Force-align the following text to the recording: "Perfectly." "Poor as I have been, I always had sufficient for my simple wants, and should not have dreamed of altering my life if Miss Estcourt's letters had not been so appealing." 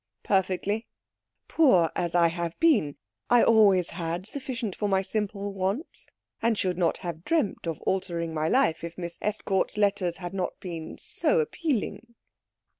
"Perfectly." 0.23 0.87
"Poor 1.47 1.91
as 1.95 2.15
I 2.15 2.29
have 2.29 2.59
been, 2.59 2.95
I 3.29 3.43
always 3.43 3.91
had 3.91 4.25
sufficient 4.25 4.75
for 4.75 4.89
my 4.89 5.03
simple 5.03 5.53
wants, 5.53 6.07
and 6.41 6.57
should 6.57 6.75
not 6.75 6.97
have 7.05 7.23
dreamed 7.23 7.67
of 7.67 7.79
altering 7.81 8.33
my 8.33 8.47
life 8.47 8.83
if 8.83 8.97
Miss 8.97 9.19
Estcourt's 9.21 9.77
letters 9.77 10.17
had 10.17 10.33
not 10.33 10.59
been 10.59 10.97
so 10.97 11.37
appealing." 11.39 12.15